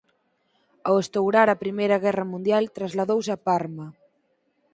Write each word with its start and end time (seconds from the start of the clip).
Ao 0.87 0.95
estourar 1.03 1.47
a 1.49 1.59
Primeira 1.63 1.97
Guerra 2.05 2.25
Mundial 2.31 2.63
trasladouse 2.77 3.31
a 3.33 3.41
Parma. 3.47 3.87